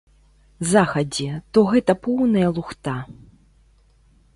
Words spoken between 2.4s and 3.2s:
лухта.